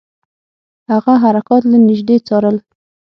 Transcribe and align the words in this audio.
هغه 0.91 1.13
حرکات 1.23 1.63
له 1.71 1.77
نیژدې 1.87 2.17
څارل. 2.27 2.57